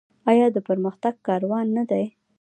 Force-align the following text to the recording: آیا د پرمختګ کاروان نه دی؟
آیا 0.31 0.47
د 0.55 0.57
پرمختګ 0.67 1.13
کاروان 1.27 1.65
نه 1.77 1.83
دی؟ 1.89 2.05